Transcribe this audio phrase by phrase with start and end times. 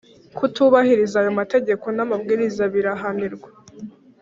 [0.37, 3.49] Kutubahiriza ayo mategeko n’amabwiriza birahanirwa